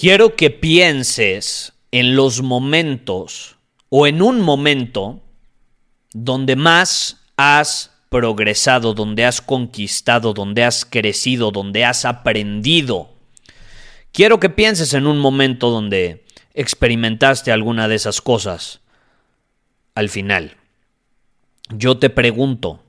[0.00, 3.58] Quiero que pienses en los momentos
[3.90, 5.20] o en un momento
[6.14, 13.10] donde más has progresado, donde has conquistado, donde has crecido, donde has aprendido.
[14.10, 18.80] Quiero que pienses en un momento donde experimentaste alguna de esas cosas
[19.94, 20.56] al final.
[21.68, 22.82] Yo te pregunto,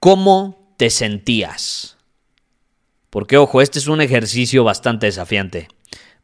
[0.00, 1.98] ¿cómo te sentías?
[3.10, 5.68] Porque ojo, este es un ejercicio bastante desafiante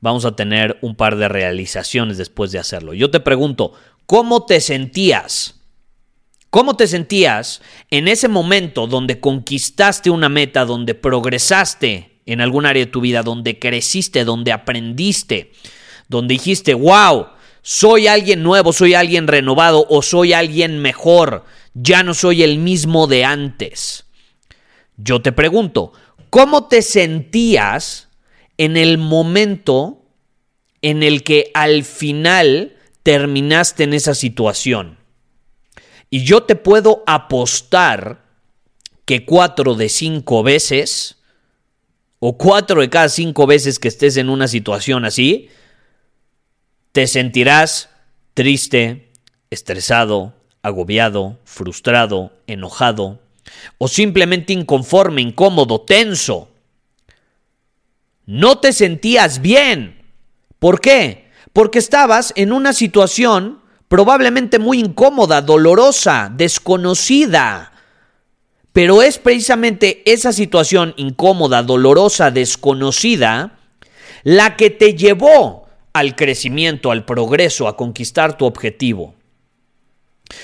[0.01, 2.95] vamos a tener un par de realizaciones después de hacerlo.
[2.95, 3.73] Yo te pregunto,
[4.07, 5.55] ¿cómo te sentías?
[6.51, 12.85] ¿Cómo te sentías en ese momento donde conquistaste una meta, donde progresaste en algún área
[12.85, 15.53] de tu vida, donde creciste, donde aprendiste,
[16.09, 17.27] donde dijiste, wow,
[17.61, 23.07] soy alguien nuevo, soy alguien renovado o soy alguien mejor, ya no soy el mismo
[23.07, 24.07] de antes?
[24.97, 25.93] Yo te pregunto,
[26.31, 28.08] ¿cómo te sentías
[28.59, 30.05] en el momento
[30.83, 34.99] en el que al final terminaste en esa situación.
[36.11, 38.25] Y yo te puedo apostar
[39.05, 41.17] que cuatro de cinco veces,
[42.19, 45.49] o cuatro de cada cinco veces que estés en una situación así,
[46.93, 47.91] te sentirás
[48.35, 49.13] triste,
[49.51, 53.21] estresado, agobiado, frustrado, enojado,
[53.79, 56.48] o simplemente inconforme, incómodo, tenso
[58.29, 60.03] no te sentías bien.
[60.59, 61.31] ¿Por qué?
[61.55, 67.73] Porque estabas en una situación probablemente muy incómoda, dolorosa, desconocida.
[68.75, 73.61] Pero es precisamente esa situación incómoda, dolorosa, desconocida,
[74.25, 79.15] la que te llevó al crecimiento, al progreso, a conquistar tu objetivo.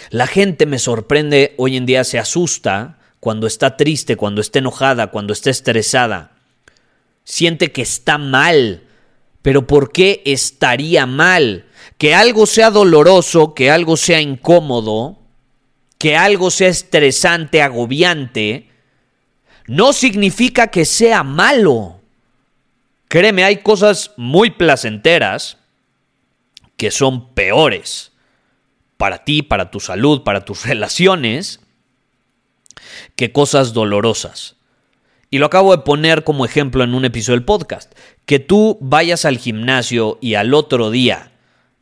[0.09, 5.09] La gente me sorprende, hoy en día se asusta cuando está triste, cuando está enojada,
[5.09, 6.34] cuando está estresada
[7.25, 8.85] siente que está mal.
[9.43, 11.67] Pero ¿por qué estaría mal?
[11.99, 15.19] Que algo sea doloroso, que algo sea incómodo,
[15.99, 18.71] que algo sea estresante, agobiante,
[19.67, 22.01] no significa que sea malo.
[23.09, 25.59] Créeme, hay cosas muy placenteras
[26.77, 28.13] que son peores
[28.97, 31.61] para ti, para tu salud, para tus relaciones,
[33.17, 34.54] que cosas dolorosas.
[35.35, 37.93] Y lo acabo de poner como ejemplo en un episodio del podcast.
[38.25, 41.33] Que tú vayas al gimnasio y al otro día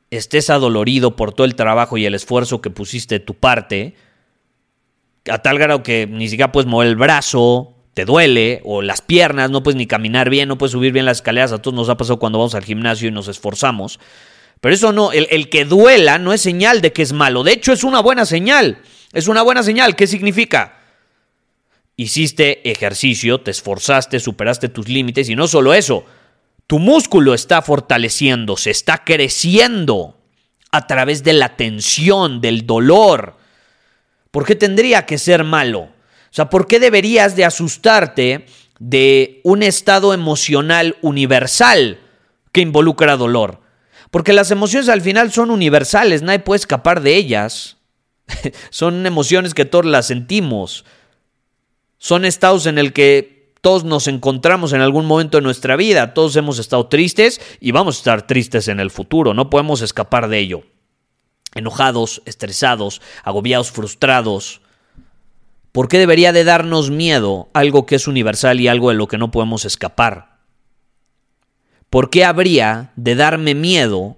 [0.08, 3.94] estés adolorido por todo el trabajo y el esfuerzo que pusiste de tu parte,
[5.30, 9.50] a tal grado que ni siquiera puedes mover el brazo, te duele, o las piernas,
[9.50, 11.98] no puedes ni caminar bien, no puedes subir bien las escaleras, a todos nos ha
[11.98, 14.00] pasado cuando vamos al gimnasio y nos esforzamos.
[14.62, 17.52] Pero eso no, el, el que duela no es señal de que es malo, de
[17.52, 18.78] hecho es una buena señal,
[19.12, 20.78] es una buena señal, ¿qué significa?
[21.96, 26.04] Hiciste ejercicio, te esforzaste, superaste tus límites y no solo eso,
[26.66, 30.18] tu músculo está fortaleciendo, se está creciendo
[30.70, 33.36] a través de la tensión, del dolor.
[34.30, 35.80] ¿Por qué tendría que ser malo?
[35.80, 38.46] O sea, ¿por qué deberías de asustarte
[38.78, 42.00] de un estado emocional universal
[42.52, 43.60] que involucra dolor?
[44.10, 47.76] Porque las emociones al final son universales, nadie puede escapar de ellas.
[48.70, 50.86] son emociones que todos las sentimos
[52.02, 56.34] son estados en el que todos nos encontramos en algún momento de nuestra vida, todos
[56.34, 60.40] hemos estado tristes y vamos a estar tristes en el futuro, no podemos escapar de
[60.40, 60.62] ello.
[61.54, 64.62] Enojados, estresados, agobiados, frustrados.
[65.70, 69.16] ¿Por qué debería de darnos miedo algo que es universal y algo de lo que
[69.16, 70.38] no podemos escapar?
[71.88, 74.16] ¿Por qué habría de darme miedo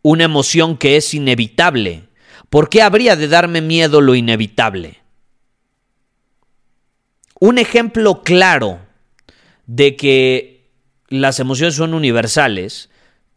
[0.00, 2.08] una emoción que es inevitable?
[2.48, 5.02] ¿Por qué habría de darme miedo lo inevitable?
[7.40, 8.80] Un ejemplo claro
[9.66, 10.70] de que
[11.08, 12.90] las emociones son universales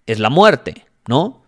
[0.08, 1.44] es la muerte, ¿no?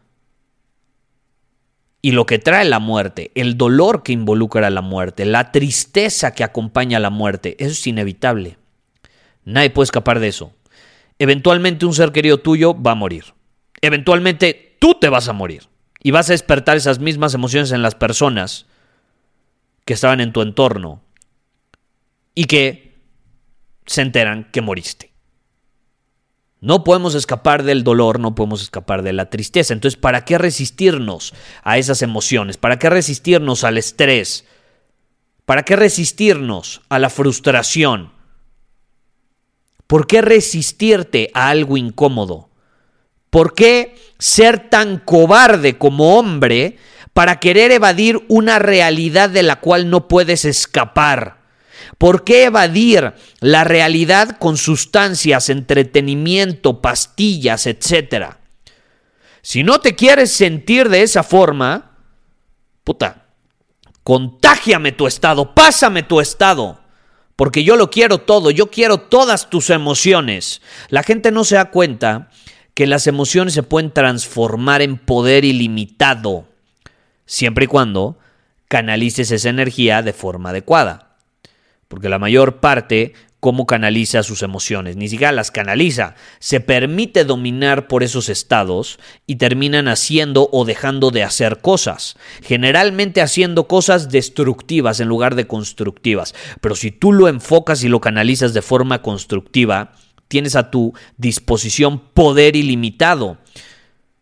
[2.02, 6.44] Y lo que trae la muerte, el dolor que involucra la muerte, la tristeza que
[6.44, 8.58] acompaña a la muerte, eso es inevitable.
[9.46, 10.54] Nadie puede escapar de eso.
[11.18, 13.34] Eventualmente un ser querido tuyo va a morir.
[13.82, 15.70] Eventualmente tú te vas a morir.
[16.02, 18.66] Y vas a despertar esas mismas emociones en las personas
[19.86, 21.03] que estaban en tu entorno
[22.36, 22.98] y que
[23.86, 25.14] se enteran que moriste.
[26.64, 29.74] No podemos escapar del dolor, no podemos escapar de la tristeza.
[29.74, 32.56] Entonces, ¿para qué resistirnos a esas emociones?
[32.56, 34.46] ¿Para qué resistirnos al estrés?
[35.46, 38.14] ¿Para qué resistirnos a la frustración?
[39.88, 42.50] ¿Por qué resistirte a algo incómodo?
[43.30, 46.78] ¿Por qué ser tan cobarde como hombre
[47.12, 51.43] para querer evadir una realidad de la cual no puedes escapar?
[52.04, 58.42] ¿Por qué evadir la realidad con sustancias, entretenimiento, pastillas, etcétera?
[59.42, 61.96] Si no te quieres sentir de esa forma,
[62.84, 63.28] puta,
[64.04, 66.82] contágiame tu estado, pásame tu estado,
[67.38, 70.62] porque yo lo quiero todo, yo quiero todas tus emociones.
[70.90, 72.30] La gente no se da cuenta
[72.74, 76.50] que las emociones se pueden transformar en poder ilimitado,
[77.26, 78.18] siempre y cuando
[78.68, 81.03] canalices esa energía de forma adecuada
[81.94, 87.88] porque la mayor parte cómo canaliza sus emociones, ni siquiera las canaliza, se permite dominar
[87.88, 88.98] por esos estados
[89.28, 95.46] y terminan haciendo o dejando de hacer cosas, generalmente haciendo cosas destructivas en lugar de
[95.46, 99.92] constructivas, pero si tú lo enfocas y lo canalizas de forma constructiva,
[100.28, 103.38] tienes a tu disposición poder ilimitado.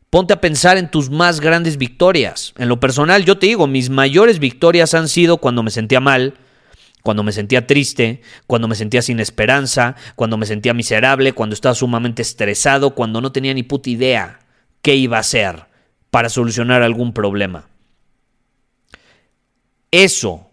[0.10, 2.54] Ponte a pensar en tus más grandes victorias.
[2.58, 6.34] En lo personal, yo te digo, mis mayores victorias han sido cuando me sentía mal,
[7.02, 11.76] cuando me sentía triste, cuando me sentía sin esperanza, cuando me sentía miserable, cuando estaba
[11.76, 14.40] sumamente estresado, cuando no tenía ni puta idea
[14.82, 15.66] qué iba a hacer
[16.10, 17.68] para solucionar algún problema.
[19.92, 20.50] Eso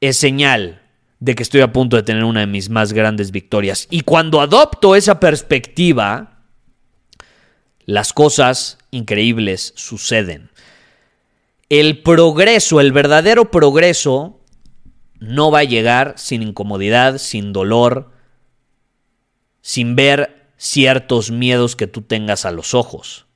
[0.00, 0.82] es señal
[1.20, 3.86] de que estoy a punto de tener una de mis más grandes victorias.
[3.90, 6.40] Y cuando adopto esa perspectiva,
[7.84, 10.50] las cosas increíbles suceden.
[11.68, 14.39] El progreso, el verdadero progreso,
[15.20, 18.10] no va a llegar sin incomodidad, sin dolor,
[19.60, 23.26] sin ver ciertos miedos que tú tengas a los ojos.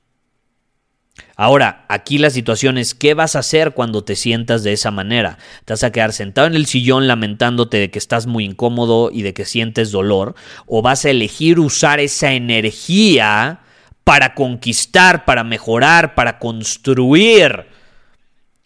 [1.37, 5.37] Ahora, aquí la situación es qué vas a hacer cuando te sientas de esa manera.
[5.63, 9.21] ¿Te vas a quedar sentado en el sillón lamentándote de que estás muy incómodo y
[9.21, 10.35] de que sientes dolor?
[10.65, 13.61] ¿O vas a elegir usar esa energía
[14.03, 17.67] para conquistar, para mejorar, para construir?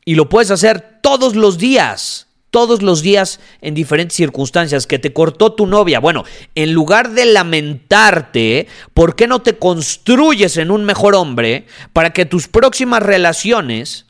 [0.05, 5.13] Y lo puedes hacer todos los días todos los días en diferentes circunstancias, que te
[5.13, 5.99] cortó tu novia.
[5.99, 6.23] Bueno,
[6.55, 12.25] en lugar de lamentarte, ¿por qué no te construyes en un mejor hombre para que
[12.25, 14.05] tus próximas relaciones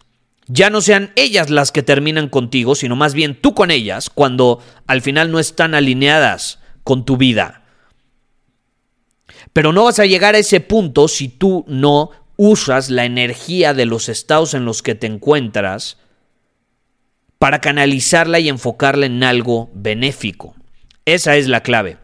[0.48, 4.60] ya no sean ellas las que terminan contigo, sino más bien tú con ellas, cuando
[4.88, 7.64] al final no están alineadas con tu vida?
[9.54, 13.86] Pero no vas a llegar a ese punto si tú no usas la energía de
[13.86, 15.98] los estados en los que te encuentras
[17.40, 20.56] para canalizarla y enfocarla en algo benéfico.
[21.06, 21.98] Esa es la clave.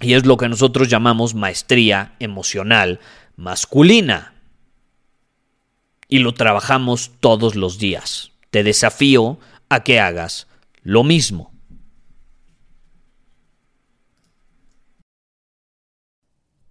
[0.00, 2.98] Y es lo que nosotros llamamos maestría emocional
[3.36, 4.34] masculina.
[6.08, 8.32] Y lo trabajamos todos los días.
[8.50, 10.48] Te desafío a que hagas
[10.82, 11.52] lo mismo.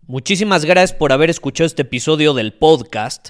[0.05, 3.29] Muchísimas gracias por haber escuchado este episodio del podcast.